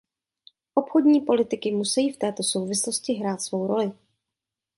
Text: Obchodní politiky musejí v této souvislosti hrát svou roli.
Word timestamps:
Obchodní 0.75 1.21
politiky 1.21 1.71
musejí 1.71 2.13
v 2.13 2.17
této 2.17 2.43
souvislosti 2.43 3.13
hrát 3.13 3.37
svou 3.41 3.67
roli. 3.67 3.91